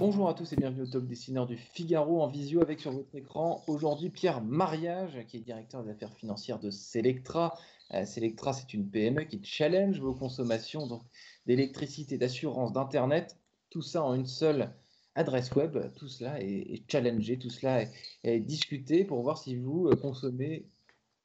Bonjour 0.00 0.30
à 0.30 0.34
tous 0.34 0.50
et 0.54 0.56
bienvenue 0.56 0.84
au 0.84 0.86
Top 0.86 1.06
Dessineur 1.06 1.46
du 1.46 1.58
Figaro 1.58 2.22
en 2.22 2.26
visio 2.26 2.62
avec 2.62 2.80
sur 2.80 2.90
votre 2.90 3.14
écran 3.14 3.62
aujourd'hui 3.66 4.08
Pierre 4.08 4.42
Mariage 4.42 5.26
qui 5.28 5.36
est 5.36 5.40
directeur 5.40 5.84
des 5.84 5.90
affaires 5.90 6.14
financières 6.14 6.58
de 6.58 6.70
Selectra. 6.70 7.54
Euh, 7.92 8.06
Selectra 8.06 8.54
c'est 8.54 8.72
une 8.72 8.88
PME 8.88 9.24
qui 9.24 9.44
challenge 9.44 10.00
vos 10.00 10.14
consommations 10.14 10.88
d'électricité, 11.44 12.16
d'assurance, 12.16 12.72
d'internet, 12.72 13.36
tout 13.68 13.82
ça 13.82 14.02
en 14.02 14.14
une 14.14 14.24
seule 14.24 14.72
adresse 15.16 15.54
web. 15.54 15.76
Tout 15.96 16.08
cela 16.08 16.40
est, 16.40 16.82
challengé, 16.90 17.38
tout 17.38 17.50
cela 17.50 17.84
est, 18.24 18.40
discuté 18.40 19.04
pour 19.04 19.20
voir 19.20 19.36
si 19.36 19.54
vous 19.54 19.88
euh, 19.88 19.96
consommez 19.96 20.64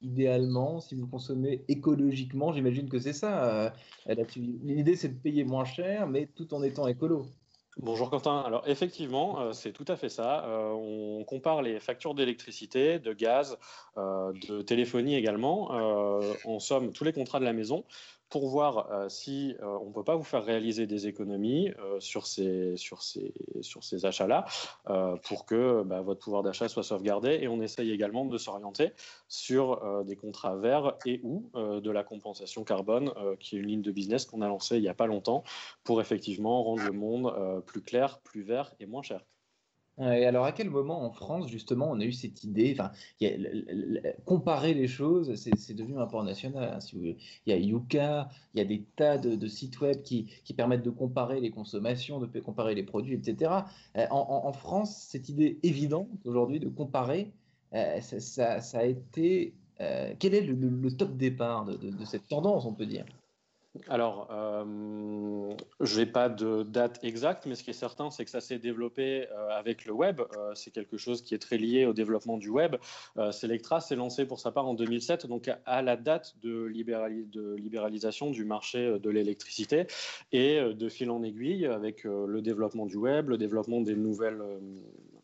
idéalement, 0.02 0.80
si 0.80 0.96
vous 0.96 1.06
consommez 1.06 1.64
écologiquement. 1.68 2.52
J'imagine 2.52 2.90
que 2.90 2.98
c'est 2.98 3.14
ça. 3.14 3.70
Euh, 4.06 4.24
l'idée 4.36 4.96
c'est 4.96 5.08
de 5.08 5.18
payer 5.18 5.44
moins 5.44 5.64
cher 5.64 6.06
mais 6.06 6.26
tout 6.26 6.52
en 6.52 6.62
étant 6.62 6.86
écolo. 6.88 7.26
Bonjour 7.78 8.08
Quentin. 8.08 8.38
Alors 8.38 8.66
effectivement, 8.66 9.38
euh, 9.38 9.52
c'est 9.52 9.72
tout 9.72 9.84
à 9.88 9.96
fait 9.96 10.08
ça. 10.08 10.46
Euh, 10.46 10.70
on 10.70 11.24
compare 11.24 11.60
les 11.60 11.78
factures 11.78 12.14
d'électricité, 12.14 12.98
de 12.98 13.12
gaz, 13.12 13.58
euh, 13.98 14.32
de 14.48 14.62
téléphonie 14.62 15.14
également. 15.14 15.68
en 16.46 16.58
somme, 16.58 16.92
tous 16.92 17.04
les 17.04 17.12
contrats 17.12 17.38
de 17.38 17.44
la 17.44 17.52
maison 17.52 17.84
pour 18.28 18.48
voir 18.48 18.90
euh, 18.90 19.08
si 19.08 19.54
euh, 19.60 19.78
on 19.82 19.88
ne 19.88 19.92
peut 19.92 20.04
pas 20.04 20.16
vous 20.16 20.24
faire 20.24 20.44
réaliser 20.44 20.86
des 20.86 21.06
économies 21.06 21.72
euh, 21.78 22.00
sur 22.00 22.26
ces, 22.26 22.74
achats-là, 24.04 24.44
pour 25.22 25.46
que 25.46 25.82
bah, 25.82 26.00
votre 26.00 26.20
pouvoir 26.20 26.42
d'achat 26.42 26.68
soit 26.68 26.82
sauvegardé. 26.82 27.38
Et 27.40 27.48
on 27.48 27.60
essaye 27.60 27.90
également 27.90 28.24
de 28.24 28.38
s'orienter 28.38 28.92
sur 29.28 30.04
des 30.04 30.16
contrats 30.16 30.56
verts 30.56 30.96
et 31.06 31.20
ou 31.22 31.50
de 31.54 31.90
la 31.90 32.02
compensation 32.04 32.64
carbone, 32.64 33.12
qui 33.40 33.56
est 33.56 33.60
une 33.60 33.66
ligne 33.66 33.82
de 33.82 33.90
business 33.90 34.26
qu'on 34.26 34.42
a 34.42 34.48
lancée 34.48 34.76
il 34.76 34.82
n'y 34.82 34.88
a 34.88 34.94
pas 34.94 35.06
longtemps, 35.06 35.44
pour 35.84 36.00
effectivement 36.00 36.62
rendre 36.62 36.84
le 36.84 36.92
monde 36.92 37.62
plus 37.66 37.82
clair, 37.82 38.20
plus 38.20 38.42
vert 38.42 38.74
et 38.80 38.86
moins 38.86 39.02
cher. 39.02 39.24
Et 39.98 40.26
alors, 40.26 40.44
à 40.44 40.52
quel 40.52 40.68
moment 40.68 41.04
en 41.04 41.10
France, 41.10 41.48
justement, 41.48 41.88
on 41.90 42.00
a 42.00 42.04
eu 42.04 42.12
cette 42.12 42.44
idée 42.44 42.76
enfin, 42.78 42.92
Comparer 44.26 44.74
les 44.74 44.88
choses, 44.88 45.34
c'est 45.36 45.74
devenu 45.74 45.98
un 45.98 46.06
port 46.06 46.22
national. 46.22 46.74
Hein, 46.74 46.78
il 46.92 47.16
y 47.46 47.52
a 47.52 47.56
Yuka, 47.56 48.28
il 48.52 48.58
y 48.58 48.60
a 48.60 48.66
des 48.66 48.84
tas 48.96 49.16
de, 49.16 49.46
sites 49.46 49.80
web 49.80 50.02
qui, 50.02 50.26
qui, 50.44 50.52
permettent 50.52 50.82
de 50.82 50.90
comparer 50.90 51.40
les 51.40 51.50
consommations, 51.50 52.20
de 52.20 52.40
comparer 52.40 52.74
les 52.74 52.82
produits, 52.82 53.14
etc. 53.14 53.52
Euh, 53.96 54.06
en, 54.10 54.52
France, 54.52 54.96
cette 55.08 55.30
idée 55.30 55.58
évidente 55.62 56.08
aujourd'hui 56.26 56.60
de 56.60 56.68
comparer, 56.68 57.32
euh, 57.74 58.00
ça, 58.00 58.60
a 58.74 58.84
été. 58.84 59.54
Euh, 59.80 60.14
quel 60.18 60.34
est 60.34 60.42
le, 60.42 60.90
top 60.94 61.16
départ 61.16 61.64
de 61.64 62.04
cette 62.04 62.28
tendance, 62.28 62.66
on 62.66 62.74
peut 62.74 62.86
dire? 62.86 63.06
Alors, 63.88 64.28
euh, 64.30 65.54
je 65.80 66.00
n'ai 66.00 66.06
pas 66.06 66.28
de 66.28 66.62
date 66.62 66.98
exacte, 67.02 67.46
mais 67.46 67.54
ce 67.54 67.64
qui 67.64 67.70
est 67.70 67.74
certain, 67.74 68.10
c'est 68.10 68.24
que 68.24 68.30
ça 68.30 68.40
s'est 68.40 68.58
développé 68.58 69.26
euh, 69.30 69.48
avec 69.50 69.84
le 69.84 69.92
web. 69.92 70.20
Euh, 70.20 70.54
c'est 70.54 70.70
quelque 70.70 70.96
chose 70.96 71.22
qui 71.22 71.34
est 71.34 71.38
très 71.38 71.58
lié 71.58 71.86
au 71.86 71.92
développement 71.92 72.38
du 72.38 72.48
web. 72.48 72.76
Selectra 73.30 73.80
s'est 73.80 73.96
lancé 73.96 74.26
pour 74.26 74.40
sa 74.40 74.50
part 74.52 74.66
en 74.66 74.74
2007, 74.74 75.26
donc 75.26 75.50
à, 75.64 75.82
la 75.82 75.96
date 75.96 76.36
de, 76.42 76.68
de, 76.68 77.54
libéralisation 77.54 78.30
du 78.30 78.44
marché 78.44 78.98
de 78.98 79.10
l'électricité. 79.10 79.86
Et 80.32 80.60
de 80.60 80.88
fil 80.88 81.10
en 81.10 81.22
aiguille, 81.22 81.66
avec 81.66 82.04
le 82.04 82.40
développement 82.42 82.86
du 82.86 82.96
web, 82.96 83.28
le 83.28 83.38
développement 83.38 83.80
des 83.80 83.96
nouvelles 83.96 84.42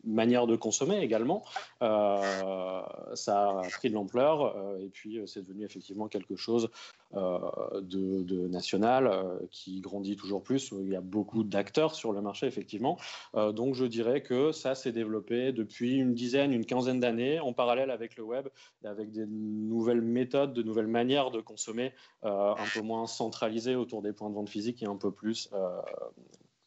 manières 0.04 0.46
de 0.46 0.56
consommer 0.56 0.98
également, 1.00 1.44
ça 1.80 3.50
a 3.50 3.62
pris 3.70 3.88
de 3.88 3.94
l'ampleur. 3.94 4.56
et 4.80 4.88
puis, 4.88 5.20
c'est 5.26 5.42
devenu 5.42 5.64
effectivement 5.64 6.08
quelque 6.08 6.36
chose 6.36 6.70
de, 7.14 8.48
national 8.48 9.06
euh, 9.06 9.38
qui 9.50 9.80
grandit 9.80 10.16
toujours 10.16 10.42
plus. 10.42 10.72
Il 10.80 10.88
y 10.88 10.96
a 10.96 11.00
beaucoup 11.00 11.44
d'acteurs 11.44 11.94
sur 11.94 12.12
le 12.12 12.20
marché, 12.20 12.46
effectivement. 12.46 12.98
Euh, 13.34 13.52
donc, 13.52 13.74
je 13.74 13.84
dirais 13.84 14.22
que 14.22 14.52
ça 14.52 14.74
s'est 14.74 14.92
développé 14.92 15.52
depuis 15.52 15.96
une 15.96 16.14
dizaine, 16.14 16.52
une 16.52 16.64
quinzaine 16.64 17.00
d'années, 17.00 17.40
en 17.40 17.52
parallèle 17.52 17.90
avec 17.90 18.16
le 18.16 18.24
web, 18.24 18.48
avec 18.84 19.10
des 19.10 19.26
nouvelles 19.26 20.02
méthodes, 20.02 20.52
de 20.52 20.62
nouvelles 20.62 20.86
manières 20.86 21.30
de 21.30 21.40
consommer, 21.40 21.92
euh, 22.24 22.52
un 22.52 22.66
peu 22.74 22.80
moins 22.80 23.06
centralisées 23.06 23.76
autour 23.76 24.02
des 24.02 24.12
points 24.12 24.30
de 24.30 24.34
vente 24.34 24.48
physiques 24.48 24.82
et 24.82 24.86
un 24.86 24.96
peu 24.96 25.10
plus 25.10 25.50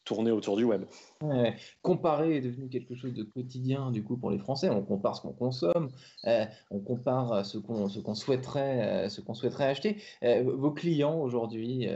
tourner 0.06 0.30
autour 0.30 0.56
du 0.56 0.64
web. 0.64 0.84
comparer 1.82 2.36
est 2.36 2.40
devenu 2.40 2.68
quelque 2.68 2.94
chose 2.94 3.12
de 3.12 3.24
quotidien 3.24 3.90
du 3.90 4.02
coup 4.02 4.16
pour 4.16 4.30
les 4.30 4.38
Français. 4.38 4.70
On 4.70 4.82
compare 4.82 5.16
ce 5.16 5.20
qu'on 5.20 5.32
consomme, 5.32 5.90
euh, 6.26 6.46
on 6.70 6.78
compare 6.78 7.44
ce 7.44 7.58
qu'on 7.58 7.88
ce 7.88 7.98
qu'on 7.98 8.14
souhaiterait 8.14 9.06
euh, 9.06 9.08
ce 9.10 9.20
qu'on 9.20 9.34
souhaiterait 9.34 9.66
acheter. 9.66 9.96
Euh, 10.22 10.44
vos 10.44 10.70
clients 10.70 11.20
aujourd'hui, 11.20 11.88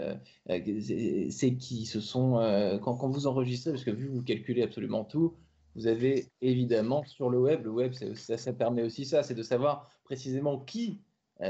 c'est 0.46 1.54
qui? 1.54 1.86
Ce 1.86 2.00
sont 2.00 2.78
quand, 2.82 3.08
vous 3.08 3.26
enregistrez, 3.26 3.70
parce 3.70 3.84
que 3.84 3.90
vu 3.92 4.08
que 4.08 4.12
vous 4.12 4.22
calculez 4.22 4.62
absolument 4.62 5.04
tout, 5.04 5.34
vous 5.76 5.86
avez 5.86 6.26
évidemment 6.42 7.04
sur 7.04 7.30
le 7.30 7.38
web, 7.38 7.64
le 7.64 7.70
web 7.70 7.92
ça, 7.92 8.52
permet 8.52 8.82
aussi 8.82 9.04
ça, 9.04 9.22
c'est 9.22 9.34
de 9.34 9.42
savoir 9.42 9.88
précisément 10.04 10.58
qui 10.58 11.00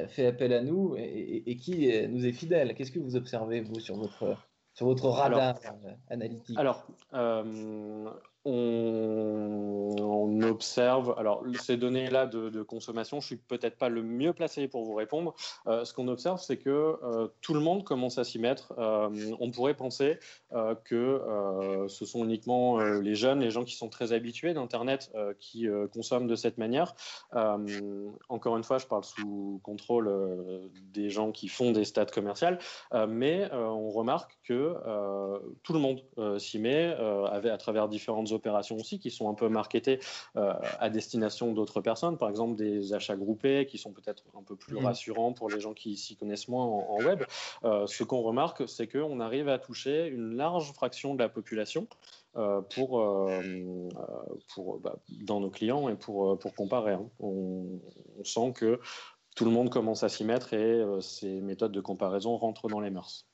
fait 0.09 0.26
appel 0.26 0.53
à 0.53 0.62
nous 0.62 0.94
et 0.99 1.56
qui 1.56 1.91
nous 2.09 2.26
est 2.26 2.32
fidèle. 2.32 2.75
Qu'est-ce 2.75 2.93
que 2.93 3.00
vous 3.00 3.16
observez 3.16 3.62
vous 3.62 3.81
sur 3.81 3.97
votre 3.97 4.37
sur 4.81 4.87
votre 4.87 5.09
radar 5.11 5.57
euh, 5.85 5.93
analytique. 6.09 6.59
Alors, 6.59 6.87
euh, 7.13 8.09
on, 8.47 10.30
observe, 10.50 11.15
alors 11.16 11.44
ces 11.61 11.77
données-là 11.77 12.27
de, 12.27 12.62
consommation, 12.62 13.21
je 13.21 13.27
suis 13.27 13.37
peut-être 13.37 13.78
pas 13.78 13.88
le 13.88 14.03
mieux 14.03 14.33
placé 14.33 14.69
pour 14.69 14.84
vous 14.84 14.94
répondre. 14.94 15.34
Euh, 15.66 15.84
ce 15.84 15.94
qu'on 15.94 16.09
observe, 16.09 16.41
c'est 16.41 16.59
que 16.59 16.99
euh, 17.03 17.28
tout 17.41 17.55
le 17.55 17.61
monde 17.61 17.84
commence 17.84 18.19
à 18.19 18.25
s'y 18.25 18.38
mettre. 18.38 18.75
Euh, 18.78 19.09
on 19.41 19.50
pourrait 19.50 19.75
penser 19.75 20.19
que 20.84 21.87
ce 21.88 22.05
sont 22.05 22.25
uniquement 22.25 22.78
les 22.81 23.15
jeunes, 23.15 23.41
les 23.41 23.50
gens 23.50 23.65
qui 23.65 23.77
sont 23.77 23.88
très 23.88 24.12
habitués 24.12 24.53
d'Internet, 24.53 25.12
qui 25.38 25.69
consomment 25.93 26.27
de 26.27 26.34
cette 26.34 26.59
manière. 26.59 26.94
encore 28.28 28.56
une 28.56 28.65
fois, 28.65 28.78
je 28.78 28.87
parle 28.87 29.05
sous 29.05 29.61
contrôle 29.62 30.11
des 30.93 31.09
gens 31.09 31.31
qui 31.31 31.47
font 31.49 31.71
des 31.71 31.84
stats 31.84 32.06
commerciales, 32.06 32.59
mais 33.09 33.49
on 33.53 33.91
remarque 33.91 34.38
que 34.43 34.75
tout 35.62 35.72
le 35.72 35.78
monde 35.78 36.03
s'y 36.38 36.59
met 36.59 36.97
à 36.97 37.59
travers 37.59 37.88
différentes 37.88 38.32
opérations 38.32 38.77
aussi 38.77 38.99
qui 38.99 39.11
sont 39.11 39.31
un 39.31 39.34
peu 39.34 39.49
marketées 39.49 40.00
euh, 40.41 40.53
à 40.78 40.91
destination 40.91 41.53
d'autres 41.53 41.81
personnes, 41.81 42.17
par 42.17 42.28
exemple 42.28 42.56
des 42.56 42.93
achats 42.93 43.17
groupés 43.17 43.67
qui 43.67 43.78
sont 43.78 43.93
peut-être 43.93 44.25
un 44.37 44.43
peu 44.43 44.56
plus 44.56 44.77
mmh. 44.77 44.87
rassurants 44.87 45.33
pour 45.33 45.51
les 45.51 45.61
gens 45.61 45.75
qui 45.75 45.97
s'y 45.97 46.17
connaissent 46.17 46.49
moins 46.49 46.65
en, 46.65 46.97
web. 47.05 47.23
Euh, 47.65 47.87
ce 47.87 48.05
qu'on 48.05 48.23
remarque, 48.23 48.69
c'est 48.69 48.87
qu'on 48.87 49.21
arrive 49.21 49.49
à 49.49 49.59
toucher 49.59 50.06
une 50.06 50.37
large 50.37 50.73
fraction 50.73 51.15
de 51.15 51.21
la 51.21 51.29
population. 51.29 51.87
Euh, 52.37 52.61
pour, 52.61 53.05
pour 54.55 54.79
bah, 54.79 55.00
dans 55.25 55.41
nos 55.41 55.50
clients 55.50 55.89
et 55.89 55.97
pour, 55.97 56.39
pour 56.39 56.55
comparer. 56.55 56.93
Hein. 56.93 57.11
On, 57.19 57.81
on, 58.21 58.23
sent 58.25 58.53
que 58.55 58.79
tout 59.34 59.45
le 59.45 59.50
monde 59.50 59.69
commence 59.69 60.05
à 60.05 60.09
s'y 60.09 60.25
mettre 60.25 60.55
et 60.55 60.81
ces 61.00 61.41
méthodes 61.41 61.73
de 61.73 61.81
comparaison 61.81 62.37
rentrent 62.37 62.69
dans 62.69 62.79
les 62.79 62.91
mœurs. 62.91 63.27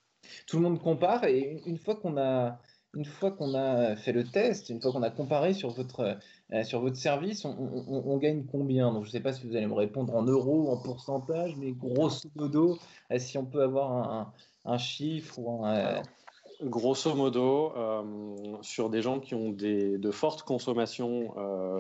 Tout 0.47 0.56
le 0.56 0.62
monde 0.62 0.81
compare 0.81 1.25
et 1.25 1.61
une 1.66 1.77
fois 1.77 1.97
qu'on 1.97 2.16
a 2.16 2.59
une 2.97 3.05
fois 3.05 3.31
qu'on 3.31 3.55
a 3.55 3.95
fait 3.95 4.12
le 4.12 4.25
test, 4.25 4.71
une 4.71 4.81
fois 4.81 4.91
qu'on 4.91 5.03
a 5.03 5.11
comparé 5.11 5.53
sur 5.53 5.71
votre, 5.71 6.19
euh, 6.53 6.65
sur 6.65 6.81
votre 6.81 6.97
service, 6.97 7.45
on, 7.45 8.17
gagne 8.17 8.45
combien? 8.51 8.93
Donc, 8.93 9.05
je 9.05 9.09
ne 9.09 9.12
sais 9.12 9.21
pas 9.21 9.33
si 9.33 9.47
vous 9.47 9.55
allez 9.55 9.67
me 9.67 9.75
répondre 9.75 10.15
en 10.17 10.23
euros, 10.23 10.71
en 10.71 10.79
pourcentage, 10.79 11.55
mais 11.57 11.73
grosso 11.73 12.29
modo, 12.34 12.79
euh, 13.12 13.19
si 13.19 13.37
on 13.37 13.45
peut 13.45 13.62
avoir 13.62 14.33
un, 14.65 14.79
chiffre 14.79 15.39
ou 15.39 15.65
un. 15.65 15.75
Euh, 15.75 16.03
grosso 16.62 17.15
modo, 17.15 17.73
sur 18.62 18.91
des 18.91 19.03
gens 19.03 19.21
qui 19.21 19.34
ont 19.34 19.50
des, 19.50 19.99
de 19.99 20.11
fortes 20.11 20.43
consommations 20.43 21.34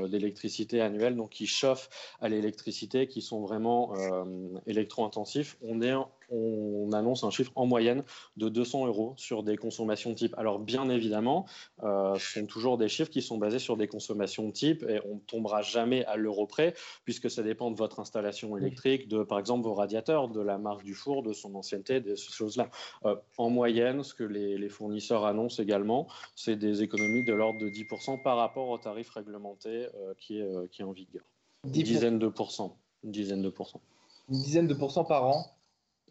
d'électricité 0.08 0.80
annuelle, 0.80 1.16
donc 1.16 1.30
qui 1.30 1.46
chauffent 1.46 1.88
à 2.20 2.28
l'électricité, 2.28 3.06
qui 3.06 3.22
sont 3.22 3.40
vraiment 3.40 3.92
électro-intensifs, 4.66 5.56
on 5.62 5.80
est 5.82 5.94
on 6.30 6.90
annonce 6.92 7.24
un 7.24 7.30
chiffre 7.30 7.52
en 7.54 7.66
moyenne 7.66 8.02
de 8.36 8.48
200 8.48 8.86
euros 8.86 9.14
sur 9.16 9.42
des 9.42 9.56
consommations 9.56 10.14
type. 10.14 10.34
Alors 10.38 10.58
bien 10.58 10.88
évidemment, 10.88 11.46
euh, 11.82 12.14
ce 12.16 12.40
sont 12.40 12.46
toujours 12.46 12.78
des 12.78 12.88
chiffres 12.88 13.10
qui 13.10 13.22
sont 13.22 13.38
basés 13.38 13.58
sur 13.58 13.76
des 13.76 13.86
consommations 13.86 14.50
type 14.50 14.84
et 14.88 15.00
on 15.04 15.16
ne 15.16 15.20
tombera 15.20 15.62
jamais 15.62 16.04
à 16.06 16.16
l'euro 16.16 16.46
près 16.46 16.74
puisque 17.04 17.30
ça 17.30 17.42
dépend 17.42 17.70
de 17.70 17.76
votre 17.76 18.00
installation 18.00 18.56
électrique, 18.56 19.08
de 19.08 19.22
par 19.22 19.38
exemple 19.38 19.64
vos 19.64 19.74
radiateurs, 19.74 20.28
de 20.28 20.40
la 20.40 20.58
marque 20.58 20.84
du 20.84 20.94
four, 20.94 21.22
de 21.22 21.32
son 21.32 21.54
ancienneté, 21.54 22.00
de 22.00 22.14
ces 22.14 22.32
choses-là. 22.32 22.70
Euh, 23.04 23.16
en 23.38 23.50
moyenne, 23.50 24.02
ce 24.02 24.14
que 24.14 24.24
les, 24.24 24.66
fournisseurs 24.68 25.24
annoncent 25.24 25.62
également, 25.62 26.08
c'est 26.34 26.56
des 26.56 26.65
économies 26.72 27.24
de 27.24 27.32
l'ordre 27.32 27.60
de 27.60 27.68
10% 27.68 28.22
par 28.22 28.36
rapport 28.36 28.68
au 28.68 28.78
tarif 28.78 29.10
réglementé 29.10 29.88
euh, 29.94 30.14
qui, 30.18 30.38
est, 30.38 30.70
qui 30.70 30.82
est 30.82 30.84
en 30.84 30.92
vigueur. 30.92 31.24
Une 31.64 31.70
dizaine 31.70 32.18
de 32.18 32.28
pourcents. 32.28 32.76
Une 33.04 33.12
dizaine 33.12 33.42
de 33.42 33.50
pourcents. 33.50 33.80
Une 34.28 34.42
dizaine 34.42 34.66
de 34.66 34.74
pourcents 34.74 35.04
par 35.04 35.24
an 35.24 35.56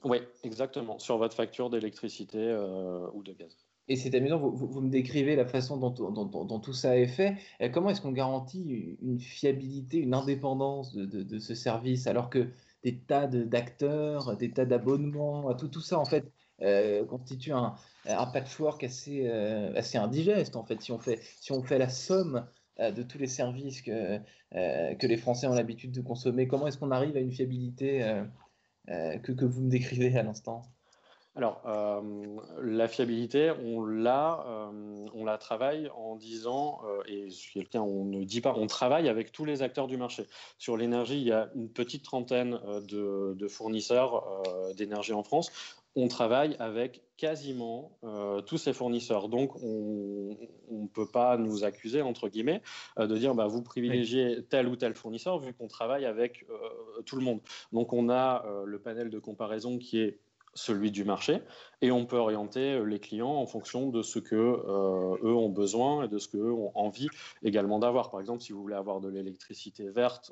oui, 0.05 0.19
exactement, 0.43 0.99
sur 0.99 1.17
votre 1.17 1.35
facture 1.35 1.71
d'électricité 1.71 2.37
euh, 2.37 3.07
ou 3.13 3.23
de 3.23 3.33
gaz. 3.33 3.57
Et 3.87 3.95
c'est 3.95 4.13
amusant, 4.15 4.37
vous, 4.37 4.55
vous, 4.55 4.81
me 4.81 4.89
décrivez 4.89 5.35
la 5.35 5.45
façon 5.45 5.77
dont, 5.77 5.89
dont, 5.89 6.59
tout 6.59 6.73
ça 6.73 6.97
est 6.97 7.07
fait. 7.07 7.37
comment 7.71 7.89
est-ce 7.89 8.01
qu'on 8.01 8.11
garantit 8.11 8.97
une 9.01 9.19
fiabilité, 9.19 9.97
une 9.97 10.13
indépendance 10.13 10.93
de, 10.93 11.05
de, 11.05 11.39
ce 11.39 11.53
service 11.53 12.07
alors 12.07 12.29
que 12.29 12.49
des 12.83 12.97
tas 12.97 13.27
d'acteurs, 13.27 14.37
des 14.37 14.51
tas 14.51 14.65
d'abonnements, 14.65 15.53
tout, 15.55 15.67
tout 15.67 15.81
ça 15.81 15.99
en 15.99 16.05
fait 16.05 16.31
constitue 17.07 17.51
un, 17.51 17.75
patchwork 18.05 18.83
assez, 18.83 19.27
assez 19.75 19.97
indigeste 19.97 20.55
en 20.55 20.63
fait. 20.63 20.81
Si 20.81 20.91
on 20.91 20.99
fait, 21.63 21.77
la 21.77 21.89
somme 21.89 22.45
de 22.79 23.03
tous 23.03 23.17
les 23.17 23.27
services 23.27 23.81
que, 23.81 24.19
les 24.51 25.17
Français 25.17 25.47
ont 25.47 25.53
l'habitude 25.53 25.91
de 25.91 26.01
consommer, 26.01 26.47
comment 26.47 26.67
est-ce 26.67 26.77
qu'on 26.77 26.91
arrive 26.91 27.17
à 27.17 27.19
une 27.19 27.31
fiabilité 27.31 28.05
que, 28.87 29.45
vous 29.45 29.61
me 29.61 29.69
décrivez 29.69 30.17
à 30.17 30.23
l'instant? 30.23 30.63
Alors, 31.37 31.61
euh, 31.65 32.01
la 32.61 32.87
fiabilité, 32.87 33.51
on 33.51 33.83
la, 33.83 34.45
euh, 34.47 35.05
on 35.13 35.25
la 35.25 35.37
travaille 35.37 35.89
en 35.89 36.15
disant, 36.15 36.79
euh, 36.85 37.03
et 37.07 37.27
quelqu'un, 37.53 37.81
on 37.81 38.05
ne 38.05 38.23
dit 38.23 38.39
pas, 38.39 38.53
on 38.55 38.67
travaille 38.67 39.09
avec 39.09 39.33
tous 39.33 39.43
les 39.43 39.61
acteurs 39.61 39.87
du 39.87 39.97
marché. 39.97 40.27
Sur 40.57 40.77
l'énergie, 40.77 41.17
il 41.17 41.27
y 41.27 41.33
a 41.33 41.49
une 41.55 41.69
petite 41.69 42.03
trentaine 42.03 42.57
de, 42.87 43.47
fournisseurs 43.49 44.43
d'énergie 44.77 45.11
en 45.11 45.23
France. 45.23 45.51
On 45.95 46.07
travaille 46.07 46.55
avec 46.59 47.03
quasiment 47.17 47.97
tous 48.45 48.57
ces 48.57 48.73
fournisseurs. 48.73 49.29
Donc, 49.29 49.55
on 49.63 50.35
ne 50.69 50.87
peut 50.87 51.07
pas 51.07 51.37
nous 51.37 51.63
accuser, 51.63 52.01
entre 52.01 52.27
guillemets, 52.27 52.61
de 52.97 53.17
dire 53.17 53.33
bah, 53.33 53.47
vous 53.47 53.61
privilégiez 53.61 54.43
tel 54.49 54.67
ou 54.67 54.75
tel 54.75 54.93
fournisseur 54.95 55.39
vu 55.39 55.53
qu'on 55.53 55.67
travaille 55.67 56.05
avec 56.05 56.45
tout 57.05 57.15
le 57.15 57.23
monde. 57.23 57.39
Donc, 57.71 57.93
on 57.93 58.09
a 58.09 58.45
le 58.65 58.79
panel 58.79 59.09
de 59.09 59.19
comparaison 59.19 59.77
qui 59.77 59.99
est 59.99 60.19
celui 60.55 60.89
du 60.89 61.03
marché, 61.03 61.41
et 61.81 61.91
on 61.91 62.05
peut 62.05 62.17
orienter 62.17 62.73
euh, 62.73 62.83
les 62.83 62.99
clients 62.99 63.35
en 63.35 63.45
fonction 63.45 63.89
de 63.89 64.01
ce 64.01 64.19
que 64.19 64.35
euh, 64.35 65.17
eux 65.21 65.35
ont 65.35 65.49
besoin 65.49 66.05
et 66.05 66.07
de 66.07 66.17
ce 66.17 66.29
qu'eux 66.29 66.51
ont 66.51 66.71
envie 66.75 67.09
également 67.43 67.77
d'avoir. 67.77 68.09
Par 68.09 68.21
exemple, 68.21 68.41
si 68.41 68.53
vous 68.53 68.61
voulez 68.61 68.75
avoir 68.75 69.01
de 69.01 69.09
l'électricité 69.09 69.89
verte 69.89 70.31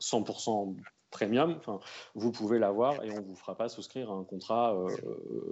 100% 0.00 0.70
euh, 0.70 0.82
premium, 1.10 1.56
enfin, 1.58 1.80
vous 2.14 2.32
pouvez 2.32 2.58
l'avoir 2.58 3.04
et 3.04 3.10
on 3.10 3.16
ne 3.16 3.26
vous 3.26 3.36
fera 3.36 3.56
pas 3.56 3.68
souscrire 3.68 4.10
à 4.10 4.14
un 4.14 4.24
contrat 4.24 4.76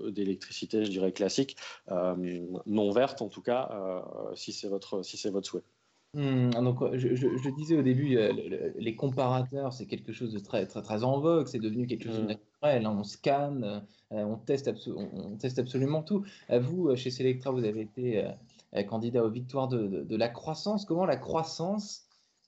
d'électricité, 0.09 0.85
je 0.85 0.91
dirais 0.91 1.13
classique, 1.13 1.57
non 1.89 2.91
verte 2.91 3.23
en 3.23 3.29
tout 3.29 3.43
cas, 3.43 4.03
si 4.35 4.53
c'est 4.53 4.69
votre, 4.69 5.03
si 5.03 5.29
votre 5.31 5.47
souhait. 5.47 5.65
Hmm, 6.15 6.51
donc, 6.51 6.79
je, 6.95 7.55
disais 7.57 7.77
au 7.77 7.83
début, 7.83 8.17
les 8.77 8.95
comparateurs, 8.95 9.73
c'est 9.73 9.87
quelque 9.87 10.13
chose 10.13 10.33
de 10.33 10.39
très, 10.39 10.65
très, 10.67 10.81
très 10.81 11.03
en 11.03 11.19
vogue, 11.19 11.49
c'est 11.49 11.59
devenu 11.59 11.89
quelque 11.89 12.05
chose 12.05 12.19
de 12.19 12.23
hmm. 12.23 12.27
naturel. 12.29 12.87
Hein. 12.87 12.97
on 12.97 13.03
scanne, 13.03 13.83
euh, 14.13 14.25
on, 14.25 14.37
teste 14.37 14.71
on, 14.87 15.37
teste 15.37 15.59
absolument 15.59 16.03
tout. 16.03 16.25
Vous, 16.49 16.95
chez 16.95 17.11
Selectra, 17.11 17.51
vous 17.51 17.65
avez 17.65 17.81
été 17.81 18.25
euh, 18.77 18.83
candidat 18.85 19.25
aux 19.25 19.31
victoires 19.31 19.67
de, 19.67 20.17
la 20.17 20.29
croissance. 20.29 20.85
Comment 20.85 21.05
la 21.05 21.17
croissance, 21.17 22.07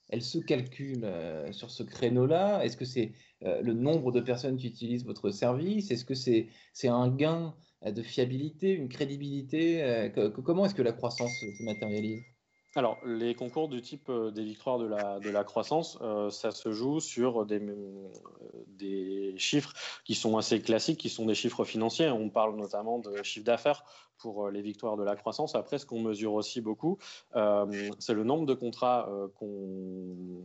elle 0.09 0.23
se 0.23 0.39
calcule 0.39 1.05
euh, 1.05 1.53
sur 1.53 1.71
ce 1.71 1.83
créneau-là. 1.83 2.65
Est-ce 2.65 2.77
que 2.77 2.85
c'est 2.85 3.13
le 3.43 3.73
nombre 3.75 4.13
de 4.13 4.21
personnes 4.21 4.57
qui 4.57 4.67
utilisent 4.67 5.05
votre 5.05 5.31
service? 5.31 5.91
Est-ce 5.91 6.05
que 6.05 6.15
c'est 6.15 6.49
un 6.89 7.09
gain 7.09 7.55
de 7.85 8.03
fiabilité, 8.03 8.73
une 8.73 8.89
crédibilité 8.89 10.11
Comment 10.45 10.65
est-ce 10.65 10.75
que 10.75 10.83
la 10.83 10.93
croissance 10.93 11.31
se 11.39 11.63
matérialise? 11.63 12.36
Alors, 12.77 12.99
les 13.07 13.35
concours 13.35 13.69
du 13.69 13.81
type 13.81 14.11
euh, 14.11 14.31
des 14.31 14.45
victoires 14.45 14.79
de 14.79 14.87
la, 14.87 15.19
de 15.19 15.31
la 15.31 15.45
croissance, 15.45 15.99
euh, 16.03 16.29
ça 16.29 16.51
se 16.51 16.73
joue 16.73 17.01
sur 17.01 17.47
des, 17.47 17.59
euh, 17.59 18.09
des, 18.69 19.35
chiffres 19.39 19.73
qui 20.05 20.15
sont 20.15 20.37
assez 20.37 20.61
classiques, 20.61 20.99
qui 20.99 21.09
sont 21.09 21.25
des 21.25 21.35
chiffres 21.35 21.65
financiers. 21.65 22.11
On 22.11 22.29
parle 22.29 22.55
notamment 22.55 22.99
de 22.99 23.23
chiffre 23.23 23.47
d'affaires 23.47 23.83
pour 24.19 24.51
les 24.51 24.61
victoires 24.61 24.99
de 24.99 25.05
la 25.05 25.17
croissance. 25.17 25.55
Après, 25.55 25.79
ce 25.79 25.87
qu'on 25.87 26.01
mesure 26.01 26.35
aussi 26.35 26.61
beaucoup, 26.61 26.99
c'est 27.35 28.15
le 28.15 28.25
nombre 28.25 28.47
de 28.47 28.55
contrats 28.55 29.11
qu'on 29.39 30.43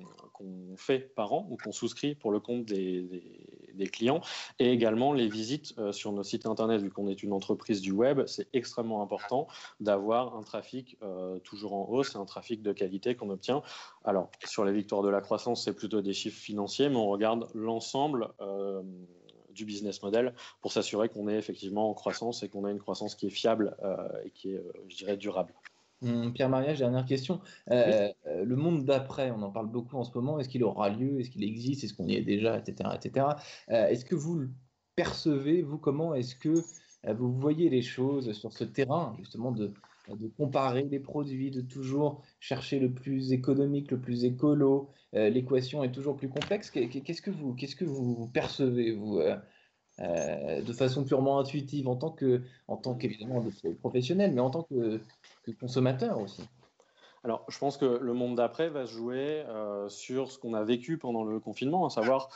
fait 0.76 1.00
par 1.16 1.32
an 1.32 1.48
ou 1.50 1.56
qu'on 1.56 1.72
souscrit 1.72 2.16
pour 2.16 2.32
le 2.32 2.42
compte 2.42 2.66
des, 2.66 3.02
des, 3.04 3.51
clients 3.88 4.22
et 4.60 4.72
également 4.72 5.14
les 5.14 5.28
visites 5.28 5.74
sur 5.92 6.12
nos 6.12 6.24
sites 6.24 6.46
internet. 6.46 6.82
Vu 6.82 6.90
qu'on 6.90 7.08
est 7.08 7.24
une 7.24 7.34
entreprise 7.34 7.82
du 7.82 7.92
web, 7.92 8.22
c'est 8.26 8.48
extrêmement 8.54 9.02
important 9.02 9.48
d'avoir 9.80 10.36
un 10.36 10.44
trafic 10.44 10.98
toujours 11.44 11.74
en 11.74 11.90
hausse 11.90 12.16
un 12.16 12.26
trafic 12.26 12.62
de 12.62 12.74
qualité 12.74 13.16
qu'on 13.16 13.30
obtient. 13.30 13.62
Alors, 14.04 14.30
sur 14.46 14.66
les 14.66 14.74
victoires 14.74 15.02
de 15.02 15.10
la 15.10 15.22
croissance, 15.22 15.64
c'est 15.64 15.74
plutôt 15.74 16.02
des 16.02 16.14
chiffres 16.14 16.40
financiers, 16.40 16.90
mais 16.90 16.96
on 16.96 17.10
regarde 17.10 17.48
l'ensemble 17.54 18.30
euh, 18.42 18.82
du 19.50 19.66
business 19.66 20.02
model 20.02 20.34
pour 20.62 20.72
s'assurer 20.72 21.10
qu'on 21.10 21.28
est 21.28 21.38
effectivement 21.38 21.90
en 21.90 21.94
croissance 21.94 22.44
et 22.44 22.50
qu'on 22.50 22.66
a 22.66 22.72
une 22.72 22.80
croissance 22.80 23.16
qui 23.16 23.28
est 23.28 23.32
fiable 23.32 23.76
euh, 23.84 23.96
et 24.26 24.32
qui 24.32 24.54
est, 24.54 24.58
euh, 24.58 24.72
je 24.88 24.98
dirais, 24.98 25.18
durable. 25.18 25.54
Hum, 26.02 26.34
Pierre 26.34 26.50
Mariage, 26.50 26.80
dernière 26.80 27.06
question. 27.06 27.42
le 27.68 28.56
monde 28.56 28.86
d'après, 28.86 29.32
on 29.32 29.42
en 29.42 29.52
parle 29.52 29.70
beaucoup 29.70 29.98
en 29.98 30.04
ce 30.04 30.12
moment. 30.16 30.40
Est-ce 30.40 30.50
qu'il 30.50 30.64
aura 30.64 30.90
lieu? 30.90 31.20
Est-ce 31.20 31.30
qu'il 31.30 31.44
existe? 31.44 31.84
Est-ce 31.84 31.94
qu'on 31.94 32.08
y 32.08 32.16
est 32.16 32.22
déjà? 32.22 32.58
Etc. 32.58 32.90
etc. 32.96 33.26
est-ce 33.68 34.06
que 34.06 34.16
vous 34.16 34.36
le 34.36 34.50
percevez? 34.96 35.62
Vous, 35.62 35.78
comment 35.78 36.16
est-ce 36.16 36.36
que 36.36 36.54
vous 37.08 37.32
voyez 37.32 37.70
les 37.70 37.82
choses 37.82 38.32
sur 38.34 38.52
ce 38.52 38.64
terrain, 38.64 39.16
justement, 39.20 39.52
de, 39.52 39.74
de 40.10 40.28
comparer 40.28 40.84
les 40.84 41.00
produits, 41.00 41.52
de 41.52 41.62
toujours 41.62 42.24
chercher 42.40 42.80
le 42.80 42.92
plus 42.92 43.32
économique, 43.32 43.92
le 43.92 44.00
plus 44.00 44.26
écolo? 44.26 44.90
Euh, 45.14 45.30
l'équation 45.30 45.84
est 45.84 45.92
toujours 45.92 46.16
plus 46.16 46.30
complexe. 46.30 46.72
Qu'est-ce 46.72 47.22
que 47.22 47.32
vous, 47.32 47.54
qu'est-ce 47.54 47.76
que 47.76 47.86
vous 47.86 48.30
percevez 48.34 48.92
vous 48.92 49.20
euh, 49.20 49.38
euh, 50.02 50.62
de 50.62 50.74
façon 50.74 51.04
purement 51.04 51.40
intuitive 51.40 51.88
en 51.88 51.96
tant 51.96 52.12
que, 52.12 52.42
en 52.68 52.78
tant 52.78 52.96
qu'évidemment 52.96 53.44
professionnel, 53.80 54.34
mais 54.34 54.42
en 54.42 54.50
tant 54.50 54.64
que, 54.64 55.00
consommateur 55.60 56.20
aussi. 56.20 56.44
Alors, 57.24 57.46
je 57.50 57.58
pense 57.60 57.78
que 57.78 57.86
le 57.86 58.14
monde 58.14 58.36
d'après 58.36 58.70
va 58.70 58.86
se 58.86 58.94
jouer 58.94 59.44
sur 59.90 60.32
ce 60.32 60.40
qu'on 60.40 60.56
a 60.56 60.64
vécu 60.64 60.98
pendant 60.98 61.24
le 61.24 61.40
confinement, 61.40 61.86
à 61.86 61.90
savoir 61.92 62.30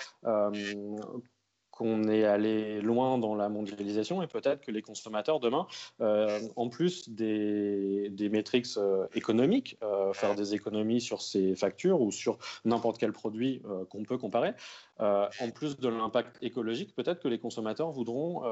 qu'on 1.76 2.08
est 2.08 2.24
allé 2.24 2.82
loin 2.82 3.18
dans 3.18 3.36
la 3.36 3.50
mondialisation 3.50 4.24
et 4.24 4.28
peut-être 4.28 4.62
que 4.62 4.72
les 4.72 4.82
consommateurs 4.82 5.40
demain, 5.40 5.68
euh, 6.02 6.40
en 6.56 6.70
plus 6.70 7.10
des, 7.10 8.10
des 8.10 8.30
métriques 8.30 8.68
euh, 8.78 9.06
économiques, 9.14 9.78
euh, 9.84 10.14
faire 10.14 10.36
des 10.36 10.56
économies 10.56 11.02
sur 11.02 11.22
ces 11.22 11.54
factures 11.54 12.02
ou 12.02 12.12
sur 12.12 12.38
n'importe 12.64 12.98
quel 12.98 13.12
produit 13.12 13.62
qu'on 13.90 14.04
peut 14.04 14.18
comparer, 14.18 14.54
en 15.00 15.52
plus 15.54 15.78
de 15.78 15.90
l'impact 15.90 16.38
écologique, 16.42 16.96
peut-être 16.96 17.22
que 17.22 17.28
les 17.28 17.40
consommateurs 17.40 17.92
voudront 17.92 18.44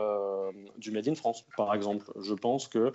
du 0.77 0.91
Made 0.91 1.07
in 1.07 1.15
France, 1.15 1.45
par 1.55 1.73
exemple. 1.73 2.11
Je 2.21 2.33
pense 2.33 2.67
que 2.67 2.91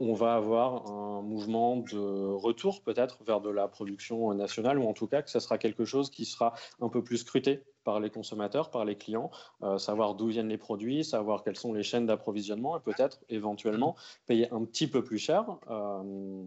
on 0.00 0.12
va 0.12 0.34
avoir 0.34 0.90
un 0.90 1.22
mouvement 1.22 1.76
de 1.76 2.32
retour 2.32 2.82
peut-être 2.82 3.22
vers 3.24 3.40
de 3.40 3.50
la 3.50 3.66
production 3.66 4.32
nationale, 4.34 4.78
ou 4.78 4.88
en 4.88 4.92
tout 4.92 5.06
cas 5.06 5.22
que 5.22 5.30
ce 5.30 5.40
sera 5.40 5.58
quelque 5.58 5.84
chose 5.84 6.10
qui 6.10 6.24
sera 6.24 6.54
un 6.80 6.88
peu 6.88 7.02
plus 7.02 7.18
scruté 7.18 7.64
par 7.84 8.00
les 8.00 8.10
consommateurs, 8.10 8.70
par 8.70 8.84
les 8.84 8.96
clients, 8.96 9.30
euh, 9.62 9.78
savoir 9.78 10.14
d'où 10.14 10.28
viennent 10.28 10.48
les 10.48 10.58
produits, 10.58 11.04
savoir 11.04 11.42
quelles 11.42 11.56
sont 11.56 11.72
les 11.72 11.82
chaînes 11.82 12.06
d'approvisionnement 12.06 12.76
et 12.76 12.80
peut-être 12.80 13.18
éventuellement 13.28 13.96
payer 14.26 14.52
un 14.52 14.64
petit 14.64 14.86
peu 14.86 15.02
plus 15.02 15.18
cher 15.18 15.44
euh, 15.70 16.44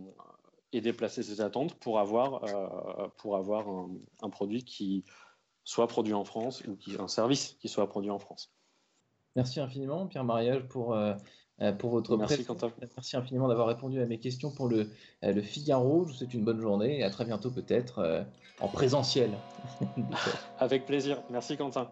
et 0.72 0.82
déplacer 0.82 1.24
ses 1.24 1.42
attentes 1.42 1.74
pour 1.76 2.00
avoir, 2.00 2.44
euh, 2.44 3.08
pour 3.18 3.36
avoir 3.36 3.68
un, 4.22 4.30
produit 4.30 4.64
qui 4.64 5.04
soit 5.64 5.88
produit 5.88 6.14
en 6.14 6.24
France 6.24 6.64
ou 6.68 6.78
un 7.02 7.08
service 7.08 7.58
qui 7.60 7.68
soit 7.68 7.88
produit 7.88 8.12
en 8.12 8.20
France. 8.20 8.54
Merci 9.36 9.60
infiniment, 9.60 10.08
Pierre 10.08 10.24
Mariage, 10.26 10.68
pour 10.68 10.96
pour 11.78 11.92
votre 11.92 12.18
Merci, 12.18 12.44
Quentin. 12.44 12.72
Merci 12.80 13.18
infiniment 13.18 13.48
d'avoir 13.48 13.68
répondu 13.68 14.02
à 14.02 14.06
mes 14.06 14.18
questions 14.18 14.50
pour 14.52 14.68
le, 14.68 14.90
euh, 15.24 15.32
le 15.32 15.42
Figaro. 15.42 16.06
Je 16.06 16.12
vous 16.12 16.18
souhaite 16.18 16.34
une 16.34 16.44
bonne 16.44 16.60
journée 16.60 17.00
et 17.00 17.04
à 17.04 17.10
très 17.10 17.26
bientôt 17.26 17.52
peut-être 17.52 18.00
euh, 18.00 18.24
en 18.60 18.68
présentiel. 18.68 19.32
Avec 20.60 20.86
plaisir. 20.86 21.22
Merci 21.30 21.58
Quentin. 21.58 21.88